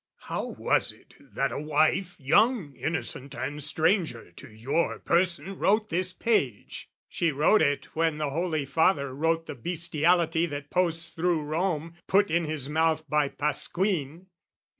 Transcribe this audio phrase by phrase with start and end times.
[0.31, 6.11] "How was it that a wife, young, innocent, "And stranger to your person, wrote this
[6.11, 11.93] page?"" She wrote it when the Holy Father wrote "The bestiality that posts thro' Rome,
[12.07, 14.25] "Put in his mouth by Pasquin."